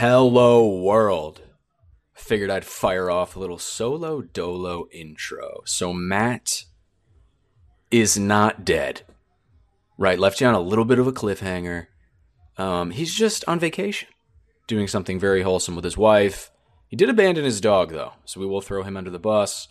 [0.00, 1.42] Hello, world.
[2.14, 5.62] Figured I'd fire off a little solo dolo intro.
[5.64, 6.66] So, Matt
[7.90, 9.02] is not dead.
[9.98, 11.88] Right, left you on a little bit of a cliffhanger.
[12.56, 14.08] Um, he's just on vacation,
[14.68, 16.52] doing something very wholesome with his wife.
[16.86, 19.66] He did abandon his dog, though, so we will throw him under the bus.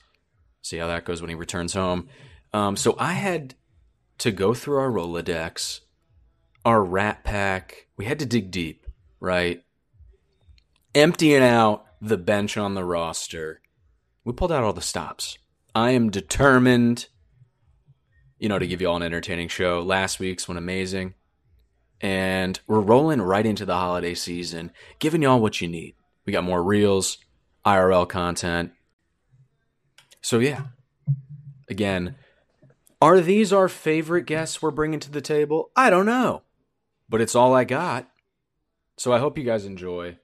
[0.61, 2.09] See how that goes when he returns home.
[2.51, 3.55] Um, so I had
[4.17, 5.79] to go through our Rolodex,
[6.65, 7.87] our Rat Pack.
[7.95, 8.85] We had to dig deep,
[9.21, 9.63] right?
[10.97, 13.61] Emptying out the bench on the roster.
[14.25, 15.37] We pulled out all the stops.
[15.75, 17.05] I am determined,
[18.39, 19.83] you know, to give you all an entertaining show.
[19.83, 21.13] Last week's went amazing.
[22.01, 25.93] And we're rolling right into the holiday season, giving y'all what you need.
[26.25, 27.19] We got more reels,
[27.63, 28.71] IRL content.
[30.23, 30.63] So, yeah.
[31.69, 32.15] Again,
[32.99, 35.69] are these our favorite guests we're bringing to the table?
[35.75, 36.41] I don't know.
[37.07, 38.09] But it's all I got.
[38.97, 40.17] So I hope you guys enjoy.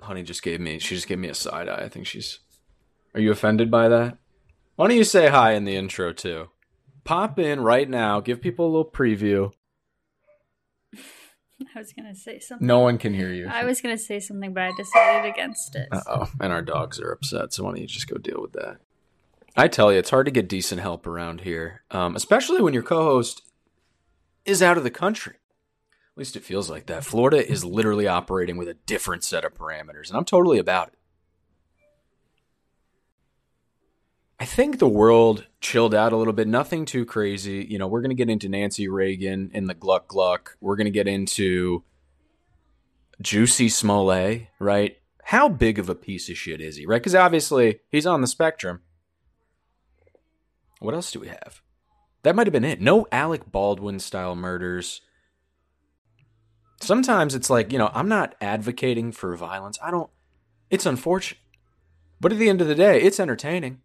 [0.00, 1.84] Honey just gave me, she just gave me a side eye.
[1.84, 2.40] I think she's.
[3.14, 4.18] Are you offended by that?
[4.76, 6.50] Why don't you say hi in the intro too?
[7.04, 9.52] Pop in right now, give people a little preview.
[11.74, 12.66] I was gonna say something.
[12.66, 13.48] No one can hear you.
[13.48, 15.88] I was gonna say something, but I decided against it.
[15.90, 16.30] Uh oh.
[16.40, 18.78] And our dogs are upset, so why don't you just go deal with that?
[19.56, 22.82] I tell you, it's hard to get decent help around here, um, especially when your
[22.82, 23.42] co host
[24.44, 25.36] is out of the country.
[26.16, 27.04] At least it feels like that.
[27.04, 30.94] Florida is literally operating with a different set of parameters, and I'm totally about it.
[34.40, 36.48] I think the world chilled out a little bit.
[36.48, 37.66] Nothing too crazy.
[37.68, 40.56] You know, we're going to get into Nancy Reagan and the Gluck Gluck.
[40.58, 41.84] We're going to get into
[43.20, 44.96] Juicy Smollett, right?
[45.22, 47.00] How big of a piece of shit is he, right?
[47.00, 48.80] Because obviously he's on the spectrum.
[50.80, 51.60] What else do we have?
[52.22, 52.80] That might have been it.
[52.80, 55.02] No Alec Baldwin style murders.
[56.80, 59.78] Sometimes it's like, you know, I'm not advocating for violence.
[59.82, 60.10] I don't,
[60.70, 61.40] it's unfortunate.
[62.20, 63.80] But at the end of the day, it's entertaining.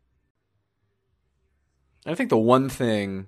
[2.05, 3.27] I think the one thing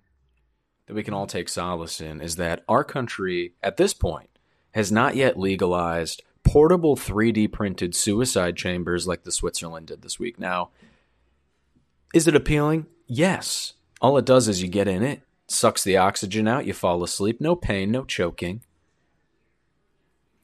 [0.88, 4.30] that we can all take solace in is that our country, at this point,
[4.74, 10.40] has not yet legalized portable 3D printed suicide chambers like the Switzerland did this week.
[10.40, 10.72] Now,
[12.14, 12.88] is it appealing?
[13.08, 13.74] Yes.
[14.02, 17.40] All it does is you get in it, sucks the oxygen out, you fall asleep,
[17.40, 18.62] no pain, no choking.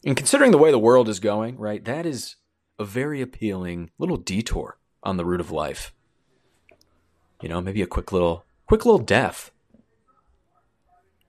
[0.05, 2.35] And considering the way the world is going, right, that is
[2.77, 5.93] a very appealing little detour on the route of life.
[7.41, 9.51] You know, maybe a quick little quick little death.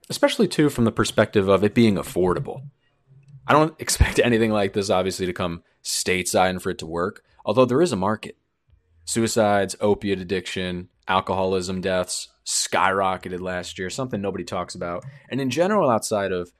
[0.08, 2.62] Especially too from the perspective of it being affordable.
[3.46, 7.24] I don't expect anything like this obviously to come stateside and for it to work,
[7.44, 8.36] although there is a market.
[9.04, 15.04] Suicides, opiate addiction, alcoholism deaths skyrocketed last year, something nobody talks about.
[15.28, 16.52] And in general, outside of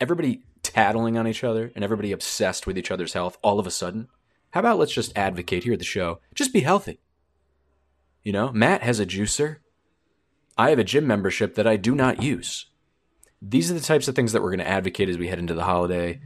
[0.00, 3.70] everybody tattling on each other and everybody obsessed with each other's health all of a
[3.70, 4.08] sudden,
[4.50, 6.20] how about let's just advocate here at the show?
[6.34, 7.00] Just be healthy.
[8.22, 9.56] You know, Matt has a juicer.
[10.56, 12.66] I have a gym membership that I do not use.
[13.40, 15.54] These are the types of things that we're going to advocate as we head into
[15.54, 16.20] the holiday.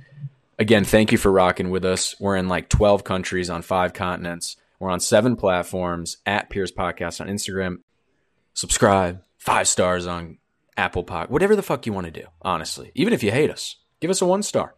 [0.59, 2.19] Again, thank you for rocking with us.
[2.19, 4.57] We're in like 12 countries on five continents.
[4.79, 7.79] We're on seven platforms at Pierce Podcast on Instagram.
[8.55, 10.39] Subscribe, five stars on
[10.77, 12.91] Apple Pod, whatever the fuck you want to do, honestly.
[12.95, 14.75] Even if you hate us, give us a one star.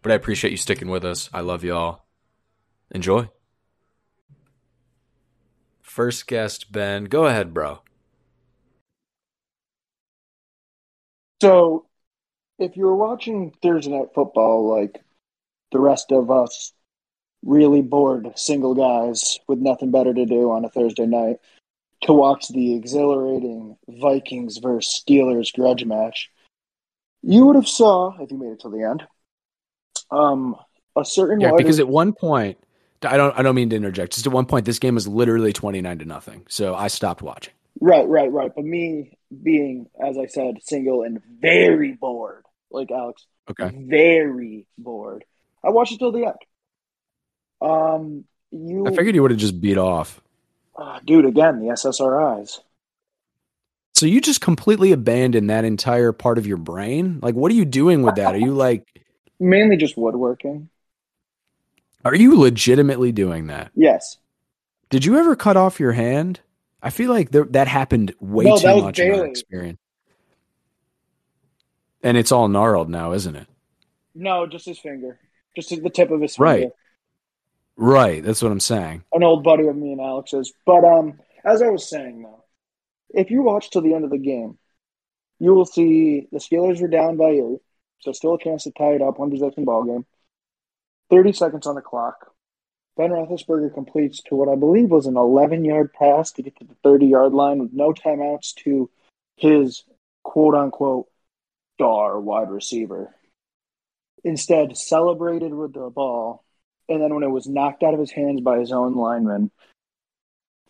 [0.00, 1.28] But I appreciate you sticking with us.
[1.34, 2.04] I love y'all.
[2.92, 3.28] Enjoy.
[5.82, 7.04] First guest, Ben.
[7.04, 7.80] Go ahead, bro.
[11.42, 11.86] So,
[12.60, 15.02] if you were watching Thursday Night Football like
[15.72, 16.72] the rest of us
[17.44, 21.36] really bored single guys with nothing better to do on a Thursday night
[22.02, 26.30] to watch the exhilarating Vikings versus Steelers grudge match,
[27.22, 29.04] you would have saw if you made it till the end.
[30.10, 30.56] Um,
[30.96, 32.58] a certain yeah, because at one point,
[33.02, 34.14] I don't, I don't mean to interject.
[34.14, 37.22] Just at one point, this game was literally twenty nine to nothing, so I stopped
[37.22, 37.54] watching.
[37.80, 38.50] Right, right, right.
[38.54, 45.24] But me being, as I said, single and very bored, like Alex, okay, very bored.
[45.64, 46.34] I watched it till the end.
[47.60, 48.86] Um, you.
[48.86, 50.20] I figured you would have just beat off.
[50.76, 52.60] Uh, dude, again, the SSRIs.
[53.98, 57.18] So you just completely abandon that entire part of your brain?
[57.20, 58.32] Like, what are you doing with that?
[58.32, 58.86] Are you like
[59.40, 60.68] mainly just woodworking?
[62.04, 63.72] Are you legitimately doing that?
[63.74, 64.18] Yes.
[64.88, 66.38] Did you ever cut off your hand?
[66.80, 69.80] I feel like there, that happened way No, too much in my experience.
[72.00, 73.48] And it's all gnarled now, isn't it?
[74.14, 75.18] No, just his finger,
[75.56, 76.44] just the tip of his finger.
[76.44, 76.70] Right.
[77.76, 78.22] Right.
[78.22, 79.02] That's what I'm saying.
[79.12, 80.52] An old buddy of me and Alex's.
[80.64, 82.44] But um, as I was saying though,
[83.10, 84.58] if you watch till the end of the game,
[85.38, 87.60] you will see the Steelers are down by eight,
[88.00, 90.04] so still a chance to tie it up, one possession ball game.
[91.10, 92.32] 30 seconds on the clock.
[92.96, 96.64] Ben Roethlisberger completes to what I believe was an 11 yard pass to get to
[96.64, 98.90] the 30 yard line with no timeouts to
[99.36, 99.84] his
[100.24, 101.06] quote unquote
[101.76, 103.14] star wide receiver.
[104.24, 106.44] Instead, celebrated with the ball,
[106.88, 109.52] and then when it was knocked out of his hands by his own lineman,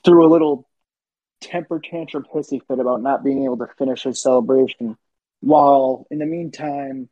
[0.05, 0.68] threw a little
[1.40, 4.96] temper tantrum hissy fit about not being able to finish his celebration.
[5.40, 7.08] While in the meantime,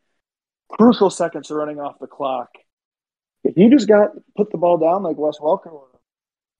[0.68, 2.50] crucial seconds are running off the clock.
[3.44, 5.70] If he just got put the ball down like Wes Welker,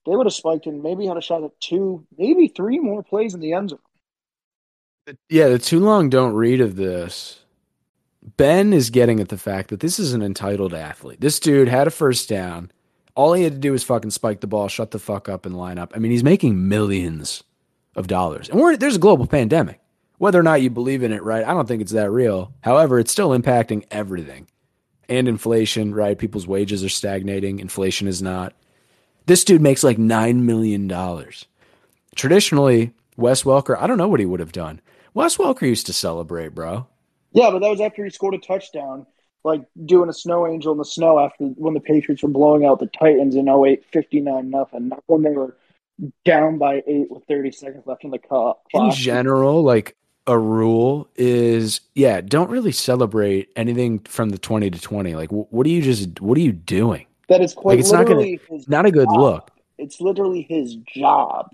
[0.06, 3.34] they would have spiked and maybe had a shot at two, maybe three more plays
[3.34, 3.78] in the end zone.
[5.28, 7.40] Yeah, the too long don't read of this.
[8.36, 11.20] Ben is getting at the fact that this is an entitled athlete.
[11.20, 12.72] This dude had a first down.
[13.14, 15.56] All he had to do was fucking spike the ball, shut the fuck up, and
[15.56, 15.92] line up.
[15.94, 17.44] I mean, he's making millions
[17.96, 18.48] of dollars.
[18.48, 19.80] And we're, there's a global pandemic.
[20.18, 21.44] Whether or not you believe in it, right?
[21.44, 22.54] I don't think it's that real.
[22.60, 24.46] However, it's still impacting everything.
[25.08, 26.18] And inflation, right?
[26.18, 27.58] People's wages are stagnating.
[27.58, 28.54] Inflation is not.
[29.26, 30.88] This dude makes like $9 million.
[32.14, 34.80] Traditionally, Wes Welker, I don't know what he would have done.
[35.14, 36.86] Wes Welker used to celebrate, bro.
[37.32, 39.06] Yeah, but that was after he scored a touchdown,
[39.44, 42.80] like doing a snow angel in the snow after when the Patriots were blowing out
[42.80, 44.88] the Titans in 08, 59 nothing.
[44.88, 45.56] Not when they were
[46.24, 48.60] down by eight with 30 seconds left in the clock.
[48.74, 49.96] In general, like
[50.26, 55.14] a rule is, yeah, don't really celebrate anything from the 20 to 20.
[55.14, 57.06] Like, what are you just, what are you doing?
[57.28, 59.18] That is quite Like, it's not gonna, literally his not a good job.
[59.20, 59.50] look.
[59.78, 61.50] It's literally his job.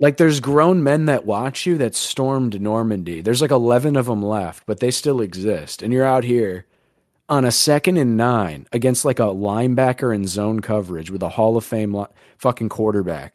[0.00, 3.20] Like there's grown men that watch you that stormed Normandy.
[3.20, 5.82] There's like 11 of them left, but they still exist.
[5.82, 6.66] And you're out here
[7.28, 11.56] on a second and 9 against like a linebacker in zone coverage with a Hall
[11.56, 12.06] of Fame li-
[12.38, 13.34] fucking quarterback.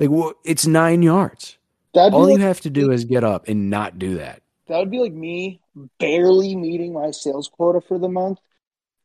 [0.00, 1.58] Like wha- it's 9 yards.
[1.94, 4.42] That'd be All you have to do is get up and not do that.
[4.68, 5.60] That would be like me
[5.98, 8.38] barely meeting my sales quota for the month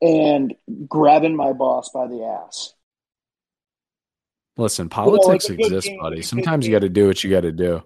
[0.02, 0.56] and
[0.88, 2.74] grabbing my boss by the ass.
[4.58, 6.22] Listen, politics good exists, game, buddy.
[6.22, 7.84] Sometimes you got to do what you got to do.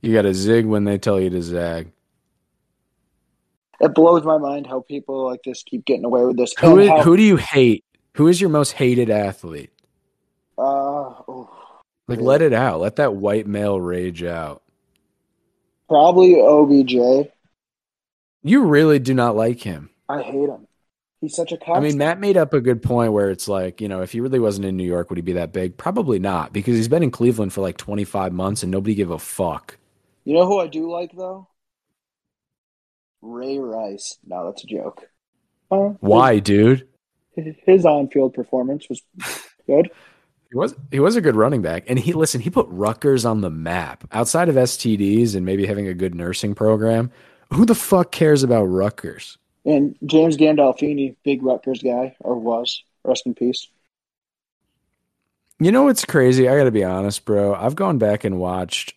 [0.00, 1.92] You got to zig when they tell you to zag.
[3.80, 6.54] It blows my mind how people like this keep getting away with this.
[6.60, 7.84] Who is, how- who do you hate?
[8.14, 9.70] Who is your most hated athlete?
[12.08, 12.24] Like, Yeah.
[12.24, 12.80] let it out.
[12.80, 14.62] Let that white male rage out.
[15.88, 17.30] probably OBJ.
[18.42, 19.90] You really do not like him.
[20.08, 20.66] I hate him.
[21.20, 21.76] He's such a cock.
[21.76, 24.20] I mean, Matt made up a good point where it's like, you know, if he
[24.20, 25.76] really wasn't in New York, would he be that big?
[25.76, 29.18] Probably not, because he's been in Cleveland for like 25 months and nobody gave a
[29.18, 29.78] fuck.
[30.24, 31.48] you know who I do like though?
[33.20, 34.18] Ray Rice.
[34.26, 35.02] No, that's a joke.
[35.70, 36.86] Uh, Why, dude?
[37.34, 39.02] His, his on-field performance was
[39.66, 39.90] good.
[40.50, 42.40] He was he was a good running back, and he listen.
[42.40, 44.04] He put Rutgers on the map.
[44.12, 47.10] Outside of STDs and maybe having a good nursing program,
[47.52, 49.36] who the fuck cares about Rutgers?
[49.66, 52.82] And James Gandolfini, big Rutgers guy, or was.
[53.04, 53.68] Rest in peace.
[55.60, 56.48] You know what's crazy?
[56.48, 57.54] I got to be honest, bro.
[57.54, 58.94] I've gone back and watched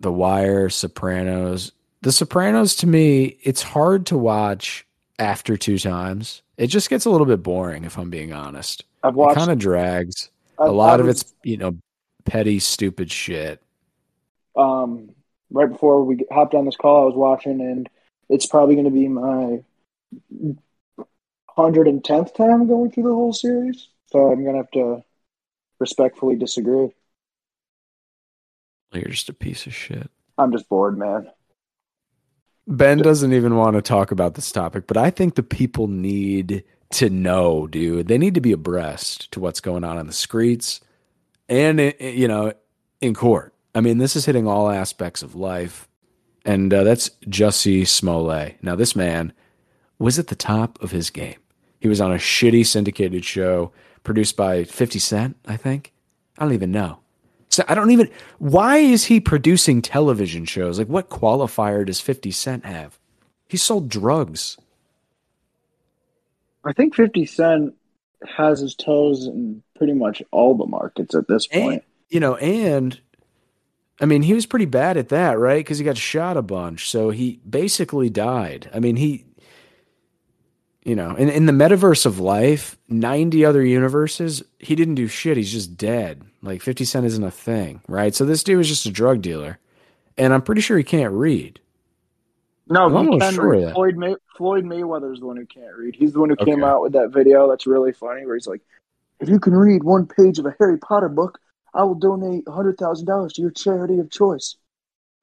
[0.00, 1.72] The Wire, Sopranos.
[2.02, 4.86] The Sopranos to me, it's hard to watch
[5.18, 6.42] after two times.
[6.56, 8.84] It just gets a little bit boring if I'm being honest.
[9.02, 10.30] I've It watched kind of drags.
[10.62, 11.76] I- A lot I of it's, you know,
[12.24, 13.60] petty, stupid shit.
[14.56, 15.10] um,
[15.50, 17.88] right before we hopped on this call, I was watching, and
[18.28, 19.62] it's probably going to be my
[21.48, 23.88] hundred and tenth time going through the whole series.
[24.06, 25.02] So I'm going to have to
[25.78, 26.90] respectfully disagree.
[28.92, 30.10] You're just a piece of shit.
[30.38, 31.30] I'm just bored, man.
[32.66, 36.62] Ben doesn't even want to talk about this topic, but I think the people need
[36.92, 38.08] to know, dude.
[38.08, 40.80] They need to be abreast to what's going on in the streets
[41.48, 42.52] and i- i- you know
[43.00, 43.52] in court.
[43.74, 45.88] I mean, this is hitting all aspects of life,
[46.44, 48.56] and uh, that's Jussie Smollett.
[48.62, 49.32] Now, this man
[49.98, 51.36] was at the top of his game.
[51.80, 53.72] He was on a shitty syndicated show
[54.04, 55.92] produced by Fifty Cent, I think.
[56.38, 56.98] I don't even know.
[57.48, 58.10] So I don't even.
[58.38, 60.78] Why is he producing television shows?
[60.78, 62.98] Like, what qualifier does Fifty Cent have?
[63.48, 64.56] He sold drugs.
[66.64, 67.74] I think 50 Cent
[68.36, 71.84] has his toes in pretty much all the markets at this And, point.
[72.08, 73.00] you know, and
[74.00, 75.58] I mean, he was pretty bad at that, right?
[75.58, 76.88] Because he got shot a bunch.
[76.88, 78.70] So he basically died.
[78.72, 79.24] I mean, he,
[80.84, 85.36] you know, in, in the metaverse of life, 90 other universes, he didn't do shit.
[85.36, 86.22] He's just dead.
[86.42, 88.14] Like 50 Cent isn't a thing, right?
[88.14, 89.58] So this dude was just a drug dealer.
[90.18, 91.60] And I'm pretty sure he can't read.
[92.68, 93.74] No, I'm he can sure read.
[93.74, 95.94] Floyd, May- Floyd Mayweather's the one who can't read.
[95.94, 98.62] He's the one who came out with that video that's really funny where he's like,
[99.20, 101.38] if you can read one page of a Harry Potter book,
[101.74, 104.56] I will donate $100,000 to your charity of choice.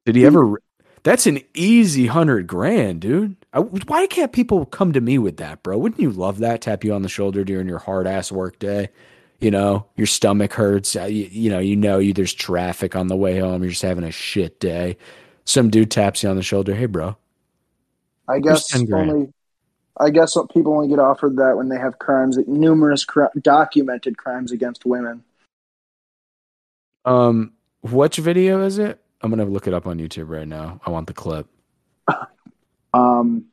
[0.06, 0.62] Did he ever?
[1.04, 3.36] That's an easy hundred grand, dude.
[3.54, 5.78] I, why can't people come to me with that, bro?
[5.78, 6.62] Wouldn't you love that?
[6.62, 8.90] Tap you on the shoulder during your hard ass work day.
[9.40, 10.96] You know, your stomach hurts.
[10.98, 13.62] uh, You, you know, you know, you there's traffic on the way home.
[13.64, 14.98] You're just having a shit day.
[15.46, 16.76] Some dude taps you on the shoulder.
[16.76, 17.16] Hey, bro.
[18.30, 19.34] I guess only.
[20.02, 24.52] I guess people only get offered that when they have crimes, numerous cri- documented crimes
[24.54, 25.24] against women.
[27.06, 29.02] Um, which video is it?
[29.22, 30.80] I'm gonna look it up on YouTube right now.
[30.86, 31.48] I want the clip.
[32.92, 33.46] Um,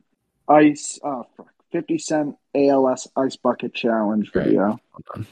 [0.48, 4.46] ice, uh, fuck, fifty cent ALS ice bucket challenge Right.
[4.46, 4.80] video.
[4.92, 5.26] Hold on.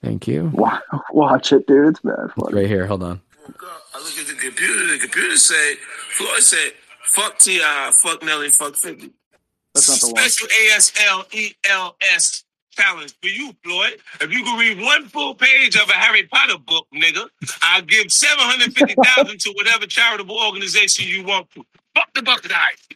[0.00, 0.52] Thank you.
[0.54, 0.78] Wa-
[1.10, 1.88] Watch it, dude.
[1.88, 2.30] It's bad.
[2.38, 2.86] It's right here.
[2.86, 3.20] Hold on.
[3.48, 4.92] I look at the computer.
[4.92, 5.74] The computer say,
[6.10, 6.72] Floyd said,
[7.06, 7.60] "Fuck Ti,
[7.92, 9.12] fuck Nelly, fuck 50."
[9.74, 10.28] That's not the one.
[10.28, 13.98] Special ASLELS challenge for you, Floyd.
[14.20, 17.26] If you can read one full page of a Harry Potter book, nigga,
[17.62, 21.64] I'll give seven hundred fifty thousand to whatever charitable organization you want to.
[21.94, 22.86] Fuck the bucket ice.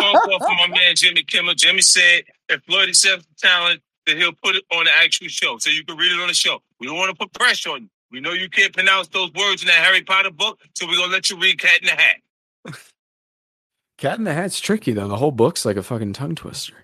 [0.00, 1.54] Phone call from my man Jimmy Kimmel.
[1.54, 5.58] Jimmy said if Floyd accepts the challenge, then he'll put it on the actual show,
[5.58, 6.60] so you can read it on the show.
[6.80, 7.88] We don't want to put pressure on you.
[8.10, 11.12] We know you can't pronounce those words in that Harry Potter book, so we're gonna
[11.12, 12.16] let you read Cat in the Hat.
[13.96, 15.08] Cat in the Hat's tricky though.
[15.08, 16.74] The whole book's like a fucking tongue twister.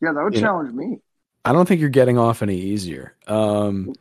[0.00, 0.98] Yeah, that would You know- challenge me.
[1.44, 3.14] I don't think you're getting off any easier.
[3.26, 3.92] Um,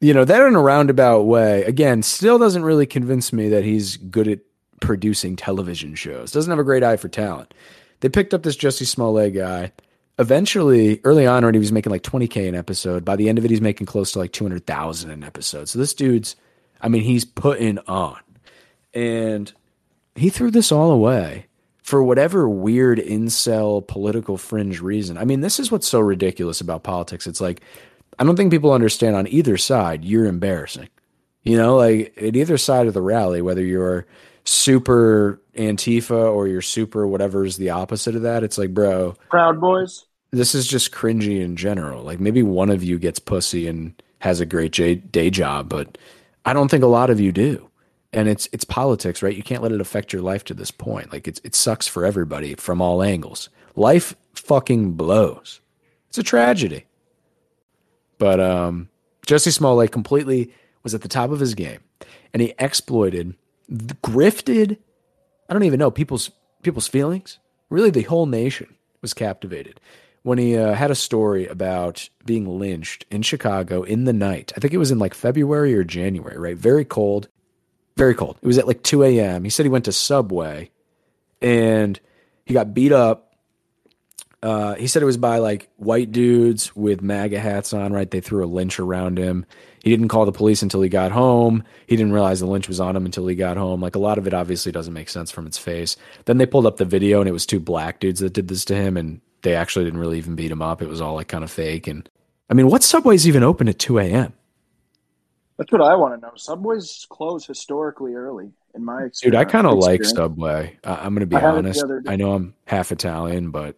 [0.00, 3.96] you know, that in a roundabout way, again, still doesn't really convince me that he's
[3.96, 4.38] good at
[4.80, 6.30] producing television shows.
[6.30, 7.52] Doesn't have a great eye for talent.
[7.98, 9.72] They picked up this Jesse Smollett guy.
[10.20, 13.44] Eventually, early on, when he was making like 20k an episode, by the end of
[13.44, 15.68] it, he's making close to like 200,000 an episode.
[15.68, 16.36] So this dude's,
[16.80, 18.18] I mean, he's putting on,
[18.94, 19.52] and
[20.14, 21.46] he threw this all away
[21.82, 25.18] for whatever weird incel political fringe reason.
[25.18, 27.26] I mean, this is what's so ridiculous about politics.
[27.26, 27.62] It's like,
[28.18, 30.88] I don't think people understand on either side, you're embarrassing.
[31.42, 34.06] You know, like at either side of the rally, whether you're
[34.44, 39.60] super Antifa or you're super whatever is the opposite of that, it's like, bro, Proud
[39.60, 40.04] Boys.
[40.32, 42.02] this is just cringy in general.
[42.02, 44.72] Like maybe one of you gets pussy and has a great
[45.10, 45.96] day job, but
[46.44, 47.69] I don't think a lot of you do.
[48.12, 49.36] And it's it's politics, right?
[49.36, 51.12] You can't let it affect your life to this point.
[51.12, 53.48] Like it's it sucks for everybody from all angles.
[53.76, 55.60] Life fucking blows.
[56.08, 56.86] It's a tragedy.
[58.18, 58.88] But um
[59.26, 60.52] Jesse Smollett completely
[60.82, 61.80] was at the top of his game
[62.32, 63.36] and he exploited
[63.70, 64.78] grifted
[65.48, 66.30] I don't even know people's
[66.62, 67.38] people's feelings.
[67.70, 69.80] Really, the whole nation was captivated
[70.22, 74.52] when he uh, had a story about being lynched in Chicago in the night.
[74.56, 76.56] I think it was in like February or January, right?
[76.56, 77.28] Very cold,
[78.00, 78.38] very cold.
[78.40, 79.44] It was at like 2 a.m.
[79.44, 80.70] He said he went to Subway
[81.42, 82.00] and
[82.46, 83.34] he got beat up.
[84.42, 88.10] Uh, he said it was by like white dudes with MAGA hats on, right?
[88.10, 89.44] They threw a lynch around him.
[89.84, 91.62] He didn't call the police until he got home.
[91.86, 93.82] He didn't realize the lynch was on him until he got home.
[93.82, 95.98] Like a lot of it obviously doesn't make sense from its face.
[96.24, 98.64] Then they pulled up the video and it was two black dudes that did this
[98.66, 100.80] to him and they actually didn't really even beat him up.
[100.80, 101.86] It was all like kind of fake.
[101.86, 102.08] And
[102.48, 104.32] I mean, what subway's even open at 2 a.m.?
[105.60, 106.32] That's what I want to know.
[106.36, 109.20] Subways close historically early, in my experience.
[109.20, 110.02] Dude, I kind of like.
[110.02, 110.78] Subway.
[110.82, 111.84] I- I'm going to be I had it the honest.
[112.08, 113.76] I know I'm half Italian, but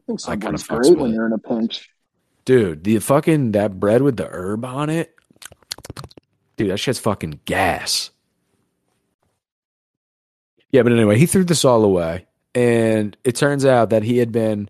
[0.00, 1.88] I think Subway's fucks great when you're in a pinch.
[2.44, 5.14] dude, the fucking that bread with the herb on it,
[6.56, 8.10] dude, that shit's fucking gas.
[10.72, 14.32] Yeah, but anyway, he threw this all away, and it turns out that he had
[14.32, 14.68] been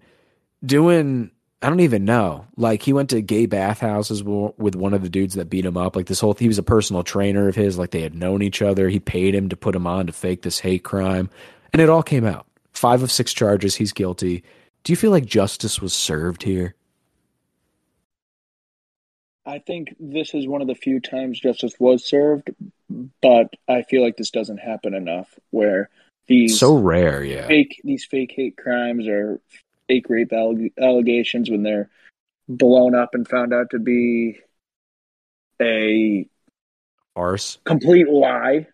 [0.62, 1.30] doing.
[1.62, 2.46] I don't even know.
[2.56, 5.94] Like he went to gay bathhouses with one of the dudes that beat him up.
[5.94, 7.78] Like this whole, he was a personal trainer of his.
[7.78, 8.88] Like they had known each other.
[8.88, 11.30] He paid him to put him on to fake this hate crime,
[11.72, 12.46] and it all came out.
[12.72, 13.76] Five of six charges.
[13.76, 14.42] He's guilty.
[14.82, 16.74] Do you feel like justice was served here?
[19.46, 22.50] I think this is one of the few times justice was served,
[23.20, 25.90] but I feel like this doesn't happen enough where
[26.26, 27.46] these So rare, yeah.
[27.46, 29.40] fake these fake hate crimes or
[29.92, 31.90] fake rape alleg- allegations when they're
[32.48, 34.38] blown up and found out to be
[35.60, 36.26] a
[37.14, 37.58] Farce.
[37.64, 38.66] complete lie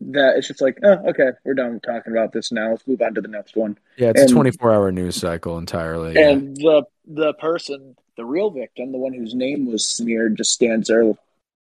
[0.00, 3.14] that it's just like oh okay we're done talking about this now let's move on
[3.14, 6.14] to the next one Yeah, it's And- a 24 hour news cycle entirely.
[6.14, 6.30] yeah.
[6.30, 10.88] and the the person the real victim the one whose name was smeared just stands
[10.88, 11.12] there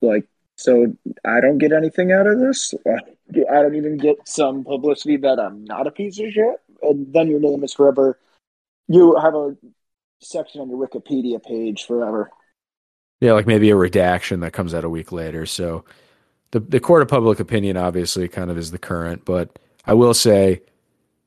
[0.02, 0.26] like
[0.58, 2.74] so i don't get anything out of this
[3.36, 7.28] i don't even get some publicity that i'm not a piece of shit and then
[7.30, 8.18] your name is forever
[8.88, 9.56] you have a
[10.22, 12.30] section on your wikipedia page forever
[13.22, 15.46] yeah, like maybe a redaction that comes out a week later.
[15.46, 15.86] So
[16.52, 20.14] the the court of public opinion obviously kind of is the current, but I will
[20.14, 20.62] say,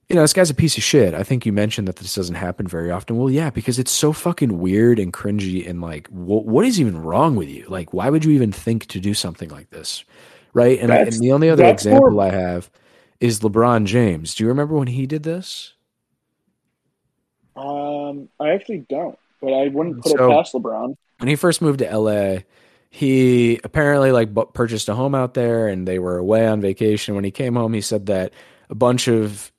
[0.08, 1.14] you know, this guy's a piece of shit.
[1.14, 3.16] I think you mentioned that this doesn't happen very often.
[3.16, 6.98] Well, yeah, because it's so fucking weird and cringy and like, wh- what is even
[7.00, 7.64] wrong with you?
[7.68, 10.04] Like, why would you even think to do something like this?
[10.52, 10.78] right?
[10.78, 12.70] And, I, and the only other example more- I have
[13.20, 14.34] is LeBron James.
[14.34, 15.74] Do you remember when he did this?
[17.58, 20.96] Um, I actually don't, but I wouldn't put So- it past LeBron.
[21.18, 22.38] when he first moved to LA,
[22.90, 27.14] he apparently like bu- purchased a home out there and they were away on vacation.
[27.14, 28.32] When he came home, he said that
[28.70, 29.50] a bunch of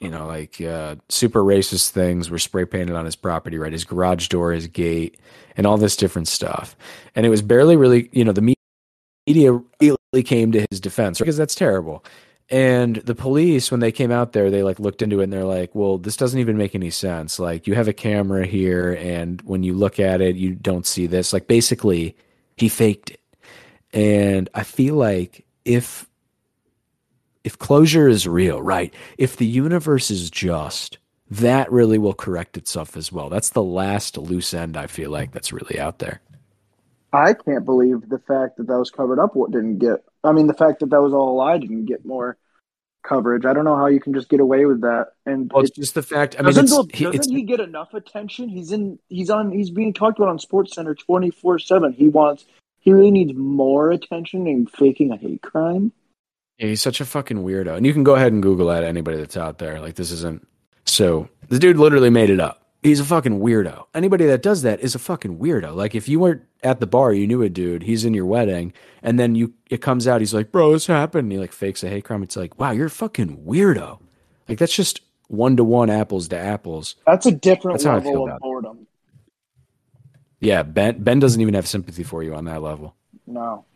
[0.00, 3.72] you know like uh, super racist things were spray painted on his property, right?
[3.72, 5.18] His garage door, his gate,
[5.56, 6.76] and all this different stuff.
[7.14, 8.54] And it was barely really, you know, the me-
[9.26, 12.02] media really came to his defense because that's terrible.
[12.50, 15.44] And the police, when they came out there, they like looked into it and they're
[15.44, 17.38] like, well, this doesn't even make any sense.
[17.38, 21.06] Like, you have a camera here, and when you look at it, you don't see
[21.06, 21.32] this.
[21.32, 22.16] Like, basically,
[22.56, 23.20] he faked it.
[23.92, 26.06] And I feel like if
[27.44, 28.92] if closure is real, right?
[29.18, 30.98] If the universe is just,
[31.30, 33.28] that really will correct itself as well.
[33.28, 36.20] That's the last loose end I feel like that's really out there.
[37.12, 39.34] I can't believe the fact that that was covered up.
[39.34, 40.04] What didn't get?
[40.22, 42.36] I mean, the fact that that was all a lie didn't get more
[43.02, 43.46] coverage.
[43.46, 45.12] I don't know how you can just get away with that.
[45.24, 46.36] And Well, it's it- just the fact.
[46.38, 48.48] I mean, doesn't, it's, he, doesn't it's he get enough attention?
[48.48, 48.98] He's in.
[49.08, 49.50] He's on.
[49.50, 51.92] He's being talked about on Sports Center twenty four seven.
[51.92, 52.44] He wants.
[52.80, 55.92] He really needs more attention in faking a hate crime.
[56.58, 57.76] Yeah, he's such a fucking weirdo.
[57.76, 59.80] And you can go ahead and Google that anybody that's out there.
[59.80, 60.46] Like this isn't
[60.84, 62.59] so the dude literally made it up.
[62.82, 63.84] He's a fucking weirdo.
[63.94, 65.74] Anybody that does that is a fucking weirdo.
[65.74, 68.72] Like if you weren't at the bar, you knew a dude, he's in your wedding,
[69.02, 71.84] and then you it comes out, he's like, Bro, this happened, and he like fakes
[71.84, 72.22] a hate crime.
[72.22, 74.00] It's like, wow, you're a fucking weirdo.
[74.48, 76.96] Like that's just one to one apples to apples.
[77.06, 78.42] That's a different That's how I feel level about of it.
[78.42, 78.86] boredom.
[80.40, 82.96] Yeah, Ben Ben doesn't even have sympathy for you on that level.
[83.26, 83.66] No.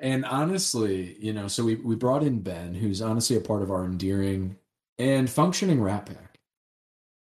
[0.00, 3.70] And honestly, you know, so we, we brought in Ben, who's honestly a part of
[3.70, 4.56] our endearing
[4.98, 6.38] and functioning Rat Pack.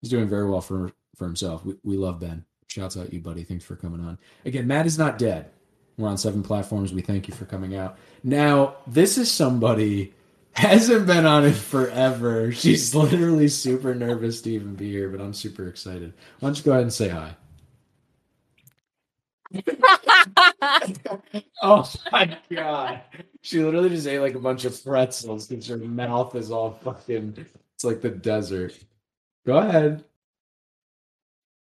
[0.01, 1.65] He's doing very well for for himself.
[1.65, 2.45] We, we love Ben.
[2.69, 3.45] Shouts out you, buddy.
[3.45, 4.19] Thanks for coming on.
[4.45, 5.51] Again, Matt is not dead.
[5.97, 6.93] We're on seven platforms.
[6.93, 7.99] We thank you for coming out.
[8.25, 10.13] Now, this is somebody
[10.53, 12.51] hasn't been on it forever.
[12.53, 16.13] She's literally super nervous to even be here, but I'm super excited.
[16.41, 17.37] Why don't you go ahead and say hi?
[21.63, 23.01] Oh my god.
[23.41, 27.47] She literally just ate like a bunch of pretzels because her mouth is all fucking
[27.75, 28.79] it's like the desert.
[29.47, 30.05] Go ahead.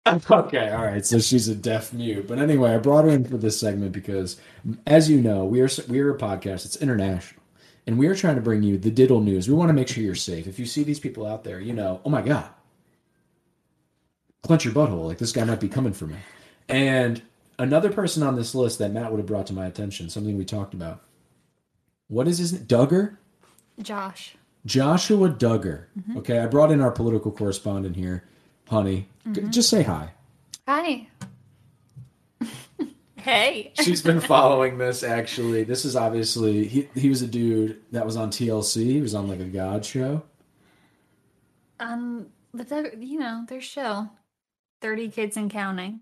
[0.08, 1.06] Okay, all right.
[1.06, 2.28] So she's a deaf mute.
[2.28, 4.38] But anyway, I brought her in for this segment because
[4.88, 7.44] as you know, we are we are a podcast, it's international.
[7.86, 9.48] And we are trying to bring you the diddle news.
[9.48, 10.48] We want to make sure you're safe.
[10.48, 12.50] If you see these people out there, you know, oh my god.
[14.44, 15.08] Clench your butthole.
[15.08, 16.18] Like this guy might be coming for me.
[16.68, 17.22] And
[17.62, 20.46] another person on this list that Matt would have brought to my attention, something we
[20.46, 21.02] talked about.
[22.08, 22.64] What is his name?
[22.66, 23.18] Duggar?
[23.82, 24.36] Josh.
[24.66, 25.86] Joshua Duggar.
[26.18, 28.24] Okay, I brought in our political correspondent here,
[28.70, 29.08] honey.
[29.32, 30.12] G- Just say hi.
[30.68, 31.08] Hi.
[33.16, 33.74] hey.
[33.82, 35.64] She's been following this actually.
[35.64, 38.84] This is obviously he he was a dude that was on TLC.
[38.86, 40.24] He was on like a God show.
[41.80, 44.10] Um, but they're, you know, their show,
[44.82, 46.02] Thirty Kids and Counting.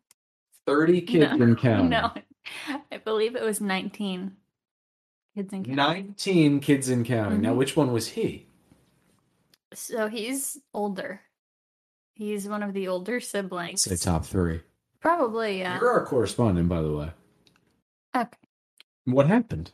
[0.70, 1.90] 30 kids no, and counting.
[1.90, 2.12] No,
[2.92, 4.38] I believe it was nineteen
[5.36, 5.76] kids in county.
[6.04, 7.38] 19 kids in county.
[7.38, 7.58] Now Mhm.
[7.58, 8.48] which one was he?
[9.74, 11.22] So he's older.
[12.16, 13.84] He's one of the older siblings.
[13.84, 14.62] Say top 3.
[15.00, 15.80] Probably, yeah.
[15.80, 17.12] You're our correspondent by the way.
[18.16, 18.28] Okay.
[19.06, 19.72] What happened?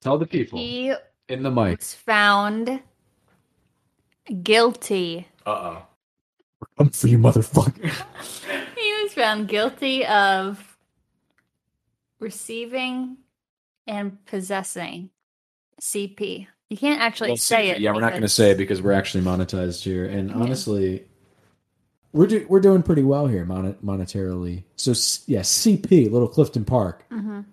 [0.00, 0.94] Tell the people He
[1.28, 1.78] in the mic.
[1.80, 2.80] was found
[4.42, 5.26] guilty.
[5.44, 5.82] Uh-oh.
[6.78, 7.92] Come for you motherfucker.
[9.18, 10.78] Found guilty of
[12.20, 13.16] receiving
[13.86, 15.10] and possessing
[15.80, 16.46] CP.
[16.70, 17.80] You can't actually Well, say it.
[17.80, 20.36] Yeah, we're not going to say it because we're actually monetized here, and Yeah.
[20.36, 21.04] honestly,
[22.12, 24.62] we're do- we're doing pretty well here mon- monetarily.
[24.76, 24.92] So
[25.26, 27.04] yeah, CP, Little Clifton Park.
[27.10, 27.44] Mhm.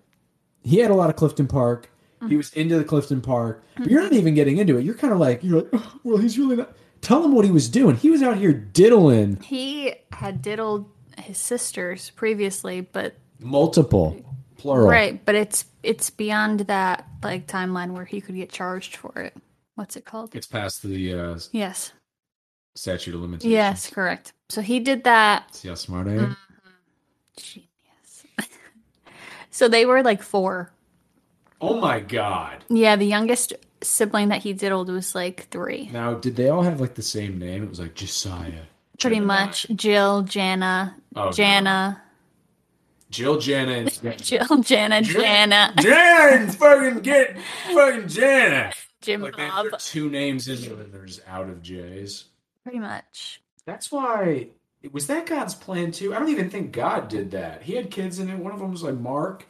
[0.62, 1.90] He had a lot of Clifton Park.
[2.28, 4.84] He was into the Clifton Park, but you're not even getting into it.
[4.84, 6.76] You're kind of like you're like, "Oh, well, he's really not.
[7.00, 7.96] Tell him what he was doing.
[7.96, 14.16] He was out here diddling He had diddled his sisters previously, but multiple,
[14.58, 14.88] plural.
[14.88, 19.34] right, but it's it's beyond that like timeline where he could get charged for it.
[19.74, 20.34] What's it called?
[20.34, 21.92] It's past the uh, Yes.
[22.74, 23.52] statute of limitations.
[23.52, 24.32] Yes, correct.
[24.48, 25.54] So he did that.
[25.54, 26.36] See how smart I am.
[27.36, 28.24] Genius.
[29.50, 30.72] so they were like four.
[31.60, 32.64] Oh my god!
[32.68, 35.88] Yeah, the youngest sibling that he diddled was like three.
[35.92, 37.62] Now, did they all have like the same name?
[37.62, 38.64] It was like Josiah.
[39.00, 39.66] Pretty much.
[39.74, 42.02] Jill, Jana, Oh, Jana,
[43.10, 43.90] Jill, Jana, and
[44.22, 47.36] Jill, Jana, Jana, Jan, fucking get
[47.72, 48.72] fucking Jana.
[49.00, 49.78] Jim Like Bob.
[49.78, 50.60] two names in
[50.92, 52.24] there and out of J's.
[52.64, 53.40] Pretty much.
[53.64, 54.48] That's why
[54.92, 56.14] Was that God's plan too?
[56.14, 57.62] I don't even think God did that.
[57.62, 58.38] He had kids in it.
[58.38, 59.44] One of them was like Mark.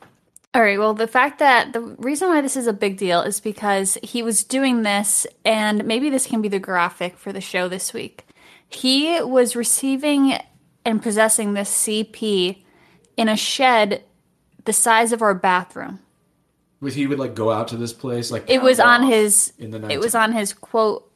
[0.54, 0.78] All right.
[0.78, 4.22] Well, the fact that the reason why this is a big deal is because he
[4.22, 8.25] was doing this, and maybe this can be the graphic for the show this week.
[8.68, 10.38] He was receiving
[10.84, 12.62] and possessing this CP
[13.16, 14.04] in a shed
[14.64, 16.00] the size of our bathroom.
[16.80, 19.52] Was he would like go out to this place like It was on his.
[19.58, 21.10] in the It was on his quote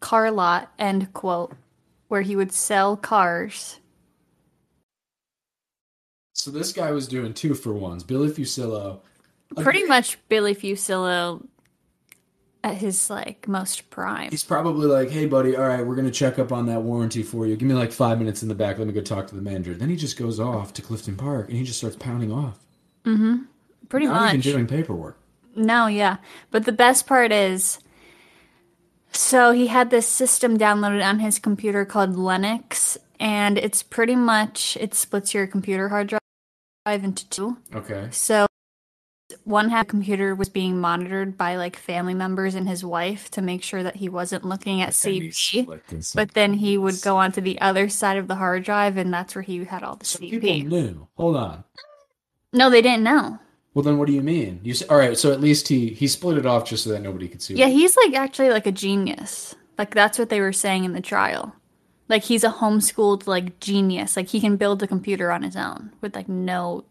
[0.00, 1.54] car lot end quote
[2.08, 3.80] where he would sell cars.
[6.34, 8.04] So this guy was doing two for ones.
[8.04, 9.00] Billy Fuccillo.
[9.56, 11.46] Pretty much Billy Fuccillo
[12.64, 14.30] at his like most prime.
[14.30, 17.46] He's probably like, "Hey, buddy, all right, we're gonna check up on that warranty for
[17.46, 17.56] you.
[17.56, 18.78] Give me like five minutes in the back.
[18.78, 21.48] Let me go talk to the manager." Then he just goes off to Clifton Park
[21.48, 22.58] and he just starts pounding off.
[23.04, 23.42] Mm-hmm.
[23.88, 24.44] Pretty Not even much.
[24.44, 25.18] doing paperwork.
[25.54, 26.16] No, yeah.
[26.50, 27.78] But the best part is
[29.12, 34.76] so he had this system downloaded on his computer called Linux and it's pretty much
[34.80, 37.58] it splits your computer hard drive into two.
[37.74, 38.08] Okay.
[38.10, 38.46] So
[39.44, 43.62] one half computer was being monitored by like family members and his wife to make
[43.62, 46.14] sure that he wasn't looking at CP.
[46.14, 49.34] But then he would go onto the other side of the hard drive and that's
[49.34, 50.66] where he had all the Some people CP.
[50.66, 51.08] knew.
[51.16, 51.64] Hold on.
[52.52, 53.38] No, they didn't know.
[53.74, 54.60] Well, then what do you mean?
[54.62, 55.18] You say, all right.
[55.18, 57.54] So at least he he split it off just so that nobody could see.
[57.54, 57.72] Yeah, it.
[57.72, 59.54] he's like actually like a genius.
[59.76, 61.54] Like that's what they were saying in the trial.
[62.08, 64.16] Like he's a homeschooled like genius.
[64.16, 66.84] Like he can build a computer on his own with like no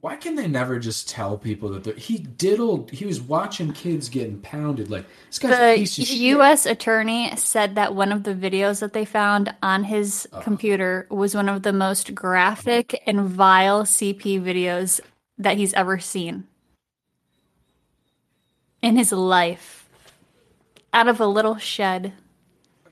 [0.00, 2.92] Why can they never just tell people that he diddled?
[2.92, 4.90] He was watching kids getting pounded.
[4.90, 6.16] Like this guy's a the piece of shit.
[6.18, 10.42] US attorney said that one of the videos that they found on his uh-huh.
[10.42, 15.00] computer was one of the most graphic and vile CP videos
[15.36, 16.46] that he's ever seen
[18.82, 19.88] in his life.
[20.92, 22.12] Out of a little shed.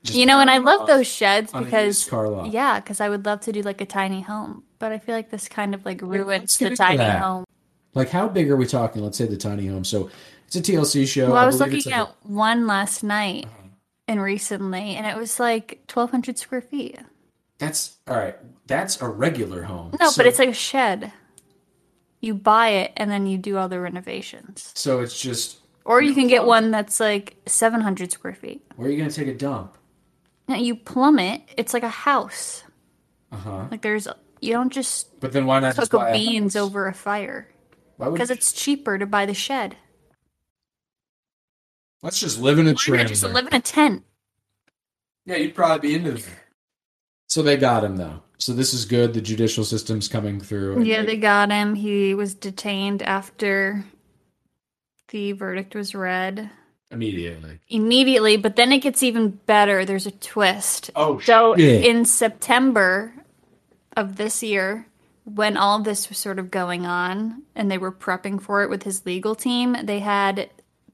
[0.03, 2.51] Just You know, and I love those sheds because used car lot.
[2.51, 5.29] yeah, because I would love to do like a tiny home, but I feel like
[5.29, 7.19] this kind of like ruins the tiny that.
[7.21, 7.45] home.
[7.93, 9.03] Like how big are we talking?
[9.03, 9.83] Let's say the tiny home.
[9.83, 10.09] So
[10.45, 11.27] it's a TLC show.
[11.27, 12.11] Well, I was believe looking it's like a- Uh-huh.
[12.25, 13.47] at one last night
[14.07, 16.97] and recently, and it was like twelve hundred square feet.
[17.57, 18.35] That's all right.
[18.67, 19.95] That's a regular home.
[19.99, 21.11] No, So- but it's like a shed.
[22.19, 26.13] You buy it and then you do all the renovations, so it's just or you
[26.13, 28.63] can get one that's like seven hundred square feet.
[28.75, 29.77] where are you gonna take a dump?
[30.47, 32.63] Now you plumb it; it's like a house.
[33.31, 33.65] Uh huh.
[33.69, 34.07] Like there's
[34.41, 37.47] you don't just But then why not just cook a beans over a fire
[37.97, 39.75] Why would because it's cheaper to buy the shed.
[42.03, 43.05] let's just live in a trailer.
[43.05, 44.03] just live in a tent?
[45.25, 46.25] Yeah, you'd probably be into that.
[47.27, 48.21] So they got him though.
[48.37, 49.13] So this is good.
[49.13, 50.83] The judicial system's coming through.
[50.83, 51.73] Yeah, they got him.
[51.75, 53.83] He was detained after
[55.09, 56.49] the verdict was read
[56.91, 57.59] immediately.
[57.67, 59.83] immediately, but then it gets even better.
[59.85, 60.91] There's a twist.
[60.95, 61.83] Oh, So shit.
[61.85, 63.11] in September
[63.97, 64.87] of this year,
[65.25, 68.83] when all this was sort of going on and they were prepping for it with
[68.83, 70.49] his legal team, they had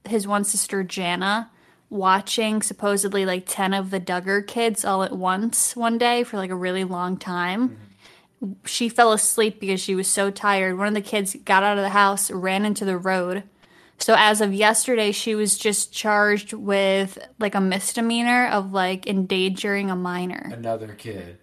[0.06, 1.52] his one sister Jana
[1.90, 6.50] watching supposedly like 10 of the Duggar kids all at once one day for like
[6.50, 7.78] a really long time.
[8.66, 10.78] She fell asleep because she was so tired.
[10.78, 13.44] One of the kids got out of the house, ran into the road.
[14.00, 19.92] So as of yesterday, she was just charged with like a misdemeanor of like endangering
[19.92, 20.50] a minor.
[20.52, 21.38] Another kid.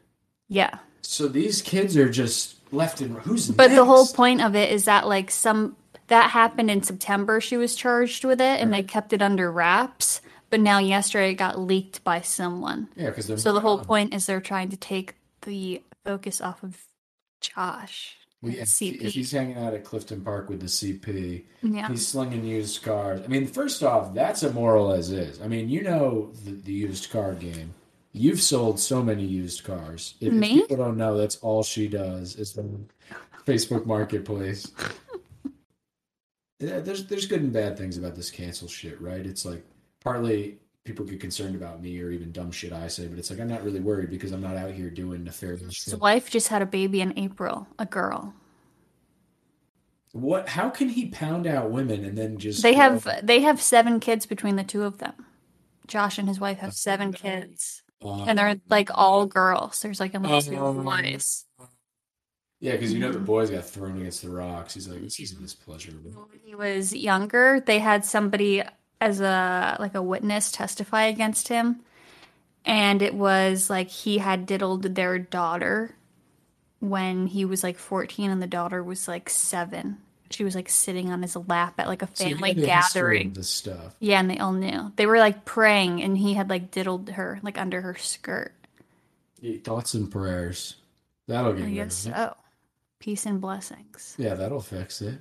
[0.48, 0.78] Yeah.
[1.02, 4.84] So these kids are just left in who's But the whole point of it is
[4.84, 5.76] that like some
[6.08, 10.20] that happened in September she was charged with it and they kept it under wraps,
[10.50, 12.88] but now yesterday it got leaked by someone.
[12.96, 16.76] Yeah, because So the whole point is they're trying to take the focus off of
[17.40, 18.16] Josh.
[18.42, 21.88] And yeah, if if he's hanging out at Clifton Park with the CP, Yeah.
[21.88, 23.20] he's slinging used cars.
[23.22, 25.40] I mean, first off, that's immoral as is.
[25.42, 27.74] I mean, you know the, the used car game.
[28.12, 30.14] You've sold so many used cars.
[30.20, 30.60] If, if Me?
[30.62, 32.68] people don't know, that's all she does is the
[33.46, 34.70] Facebook Marketplace.
[36.58, 39.24] Yeah, there's there's good and bad things about this cancel shit, right?
[39.24, 39.64] It's like
[40.04, 43.40] partly people get concerned about me or even dumb shit I say, but it's like
[43.40, 46.00] I'm not really worried because I'm not out here doing nefarious His shit.
[46.00, 48.34] wife just had a baby in April, a girl.
[50.12, 50.48] What?
[50.50, 54.00] How can he pound out women and then just They go- have they have seven
[54.00, 55.14] kids between the two of them.
[55.86, 57.82] Josh and his wife have seven kids.
[58.02, 59.80] And they're like all girls.
[59.80, 61.44] There's like only two Um, boys.
[62.60, 64.74] Yeah, because you know the boys got thrown against the rocks.
[64.74, 66.10] He's like, this pleasurable.
[66.10, 68.62] when he was younger, they had somebody
[69.00, 71.80] as a like a witness testify against him,
[72.66, 75.94] and it was like he had diddled their daughter
[76.80, 79.98] when he was like 14 and the daughter was like 7.
[80.30, 83.32] She was like sitting on his lap at like a So family history gathering.
[83.32, 83.96] This stuff.
[83.98, 84.92] Yeah, and they all knew.
[84.96, 88.52] They were like praying and he had like diddled her like under her skirt.
[89.40, 90.76] Yeah, Thoughts and prayers.
[91.26, 92.36] That'll get I guess so.
[93.00, 94.14] Peace and blessings.
[94.18, 95.20] Yeah, that'll fix it.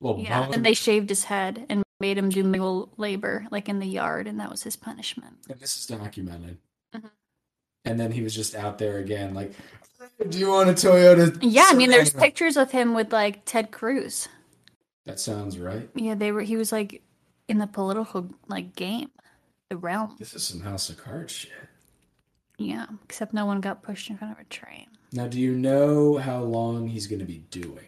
[0.00, 3.78] Well, Yeah, and they shaved his head and made him do manual labor, like in
[3.78, 5.36] the yard, and that was his punishment.
[5.48, 6.58] and this is documented.
[6.94, 7.10] Mhm.
[7.84, 9.52] And then he was just out there again, like,
[10.28, 13.44] "Do you want a Toyota?" Yeah, I mean, there's Sedan?" pictures of him with like
[13.44, 14.28] Ted Cruz.
[15.04, 15.88] That sounds right.
[15.94, 16.42] Yeah, they were.
[16.42, 17.02] He was like
[17.48, 19.10] in the political like game,
[19.68, 20.16] the realm.
[20.18, 21.50] This is some House of Cards shit.
[22.58, 24.86] Yeah, except no one got pushed in front of a train.
[25.12, 27.86] Now, do you know how long he's going to be doing?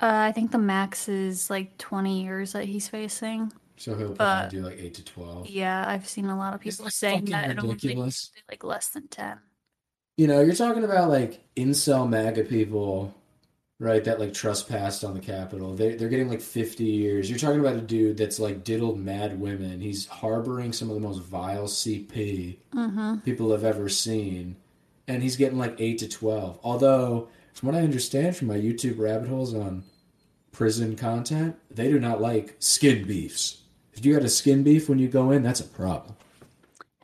[0.00, 3.52] Uh, I think the max is like 20 years that he's facing.
[3.76, 5.48] So he'll probably Uh, do like eight to twelve.
[5.48, 8.30] Yeah, I've seen a lot of people saying fucking that it'll be ridiculous.
[8.50, 9.38] like less than 10.
[10.16, 13.14] You know, you're talking about like incel MAGA people,
[13.78, 14.02] right?
[14.04, 15.74] That like trespassed on the Capitol.
[15.74, 17.28] They they're getting like 50 years.
[17.28, 19.80] You're talking about a dude that's like diddled mad women.
[19.80, 23.16] He's harboring some of the most vile CP Mm-hmm.
[23.18, 24.56] people have ever seen,
[25.08, 26.60] and he's getting like eight to 12.
[26.62, 29.84] Although, from what I understand from my YouTube rabbit holes on
[30.52, 33.62] prison content, they do not like skin beefs.
[33.92, 36.16] If you got a skin beef when you go in, that's a problem.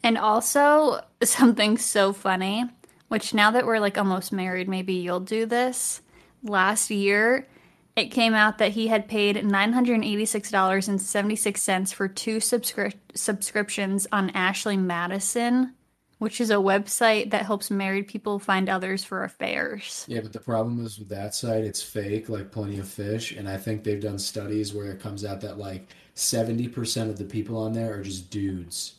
[0.02, 2.64] And also something so funny,
[3.12, 6.00] which now that we're like almost married, maybe you'll do this.
[6.42, 7.46] Last year,
[7.94, 15.74] it came out that he had paid $986.76 for two subscri- subscriptions on Ashley Madison,
[16.20, 20.06] which is a website that helps married people find others for affairs.
[20.08, 23.46] Yeah, but the problem is with that site, it's fake, like Plenty of Fish, and
[23.46, 27.58] I think they've done studies where it comes out that like 70% of the people
[27.58, 28.94] on there are just dudes.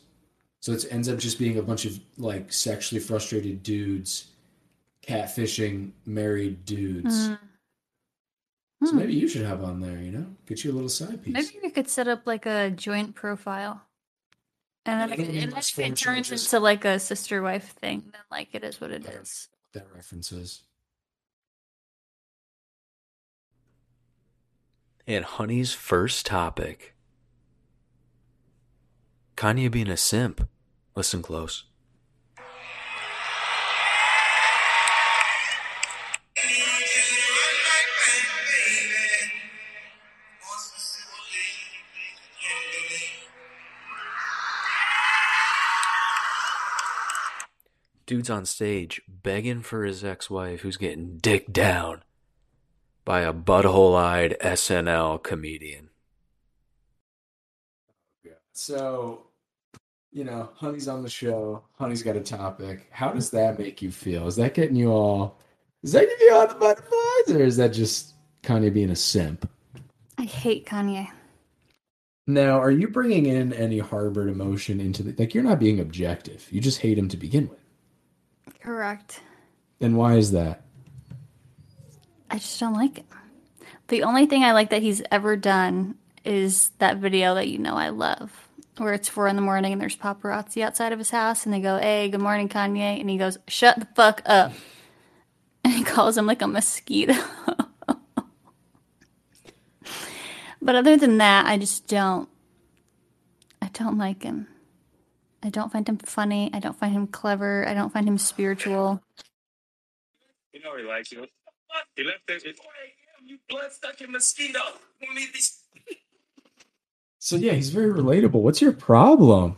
[0.64, 4.28] So it ends up just being a bunch of like sexually frustrated dudes
[5.02, 7.28] catfishing married dudes.
[7.28, 7.38] Mm.
[8.84, 8.96] So Hmm.
[8.96, 10.24] maybe you should have on there, you know?
[10.46, 11.34] Get you a little side piece.
[11.34, 13.82] Maybe we could set up like a joint profile.
[14.86, 16.86] And then, I if, don't and need then much if it turns just- into like
[16.86, 19.20] a sister wife thing, then like it is what it Yeah.
[19.20, 19.48] is.
[19.74, 20.62] that references.
[25.06, 26.94] And Honey's first topic
[29.36, 30.48] Kanye being a simp.
[30.96, 31.64] Listen close.
[48.06, 52.02] Dude's on stage begging for his ex wife who's getting dicked down
[53.04, 55.88] by a butthole eyed SNL comedian.
[58.52, 59.26] So,
[60.14, 61.64] you know, Honey's on the show.
[61.76, 62.86] Honey's got a topic.
[62.90, 64.28] How does that make you feel?
[64.28, 65.40] Is that getting you all?
[65.82, 69.50] Is that giving you all the butterflies, or is that just Kanye being a simp?
[70.16, 71.08] I hate Kanye.
[72.28, 75.34] Now, are you bringing in any harbored emotion into the like?
[75.34, 76.46] You're not being objective.
[76.50, 77.58] You just hate him to begin with.
[78.60, 79.20] Correct.
[79.80, 80.62] And why is that?
[82.30, 83.04] I just don't like it.
[83.88, 87.74] The only thing I like that he's ever done is that video that you know
[87.74, 88.43] I love,
[88.78, 91.60] where it's four in the morning and there's paparazzi outside of his house and they
[91.60, 93.00] go, Hey, good morning, Kanye.
[93.00, 94.52] And he goes, Shut the fuck up.
[95.66, 97.14] And he calls him like a mosquito.
[100.60, 102.28] but other than that, I just don't.
[103.62, 104.46] I don't like him.
[105.42, 106.50] I don't find him funny.
[106.52, 107.66] I don't find him clever.
[107.66, 109.00] I don't find him spiritual.
[110.52, 111.26] You know he likes you.
[111.96, 112.44] He left it.
[112.44, 112.58] it-
[113.24, 114.60] You blood sucking mosquito.
[115.02, 115.62] Won't eat these-
[117.24, 118.42] So yeah, he's very relatable.
[118.42, 119.56] What's your problem?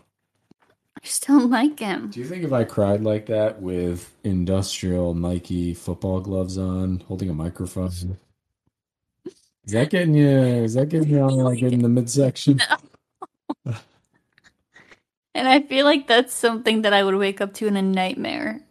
[0.97, 2.11] I just don't like him.
[2.11, 7.29] Do you think if I cried like that with industrial Nike football gloves on, holding
[7.29, 8.19] a microphone,
[9.25, 10.29] is that getting you?
[10.29, 12.61] Is that getting you on like in the midsection?
[15.35, 18.63] And I feel like that's something that I would wake up to in a nightmare.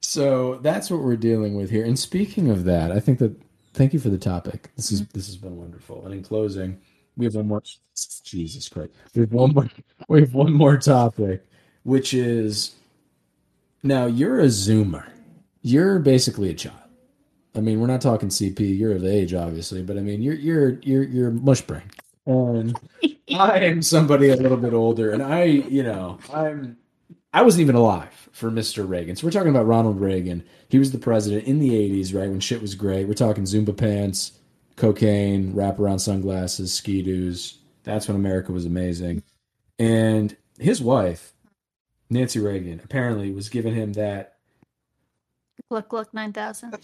[0.00, 1.84] So that's what we're dealing with here.
[1.84, 3.34] And speaking of that, I think that
[3.74, 4.70] thank you for the topic.
[4.76, 5.10] This is mm-hmm.
[5.12, 6.04] this has been wonderful.
[6.04, 6.80] And in closing,
[7.16, 7.62] we have one more.
[8.24, 9.68] Jesus Christ, we have one more.
[10.08, 11.44] We have one more topic,
[11.82, 12.76] which is
[13.82, 15.08] now you're a Zoomer.
[15.62, 16.78] You're basically a child.
[17.56, 18.78] I mean, we're not talking CP.
[18.78, 21.82] You're of age, obviously, but I mean, you're you're you're you're mush brain.
[22.26, 22.78] And
[23.36, 26.76] I am somebody a little bit older, and I, you know, I'm
[27.34, 28.88] I wasn't even alive for Mr.
[28.88, 29.16] Reagan.
[29.16, 30.44] So we're talking about Ronald Reagan.
[30.68, 32.30] He was the president in the 80s, right?
[32.30, 33.08] When shit was great.
[33.08, 34.38] We're talking Zubaz pants,
[34.76, 37.58] cocaine, wraparound sunglasses, ski-doos.
[37.82, 39.24] That's when America was amazing.
[39.80, 41.32] And his wife,
[42.08, 44.36] Nancy Reagan, apparently was giving him that
[45.70, 46.76] Look, look, 9000.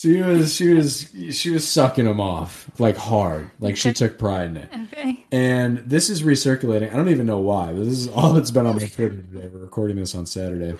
[0.00, 4.50] She was she was she was sucking him off like hard, like she took pride
[4.50, 4.70] in it.
[4.92, 5.26] Okay.
[5.32, 6.92] And this is recirculating.
[6.92, 9.48] I don't even know why, this is all that's been on my Twitter today.
[9.52, 10.78] We're recording this on Saturday.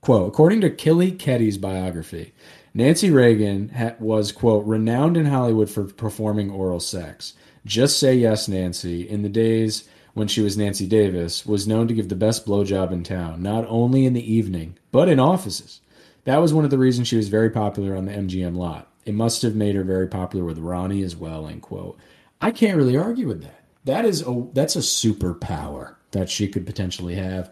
[0.00, 2.32] Quote, according to Kelly Ketty's biography,
[2.74, 7.34] Nancy Reagan ha- was, quote, renowned in Hollywood for performing oral sex.
[7.64, 11.94] Just Say Yes, Nancy, in the days when she was Nancy Davis, was known to
[11.94, 15.80] give the best blowjob in town, not only in the evening, but in offices.
[16.28, 18.92] That was one of the reasons she was very popular on the MGM lot.
[19.06, 21.98] It must have made her very popular with Ronnie as well, end quote.
[22.38, 23.64] I can't really argue with that.
[23.86, 27.50] That is a that's a superpower that she could potentially have.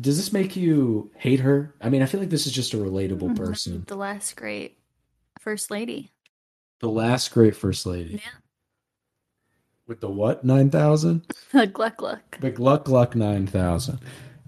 [0.00, 1.74] Does this make you hate her?
[1.82, 3.84] I mean, I feel like this is just a relatable person.
[3.86, 4.78] The last great
[5.38, 6.10] first lady.
[6.80, 8.14] The last great first lady.
[8.14, 8.38] Yeah.
[9.86, 10.44] With the what?
[10.44, 11.30] 9000?
[11.52, 12.40] The Gluck Gluck.
[12.40, 13.98] The Gluck Gluck 9000.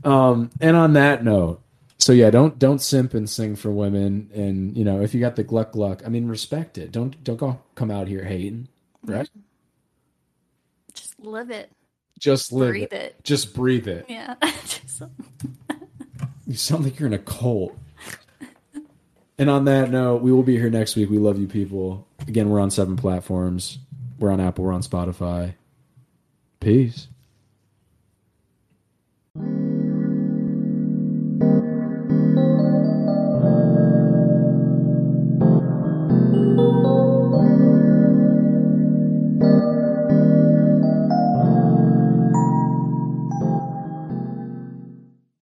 [0.03, 1.61] Um and on that note,
[2.07, 5.35] so yeah, don't don't simp and sing for women and you know, if you got
[5.35, 6.93] the Gluck Gluck, I mean respect it.
[6.93, 8.69] Don't don't go come out here hating,
[9.03, 9.29] right?
[10.95, 11.69] Just live it.
[12.17, 12.93] Just live Breathe it.
[12.93, 13.25] it.
[13.25, 14.07] Just breathe it.
[14.09, 14.37] Yeah.
[14.43, 15.03] Just-
[16.47, 17.77] You sound like you're in a cult.
[19.37, 21.11] and on that note, we will be here next week.
[21.11, 22.07] We love you people.
[22.29, 23.79] Again, we're on seven platforms.
[24.21, 25.55] We're on Apple, we're on Spotify.
[26.61, 27.09] Peace.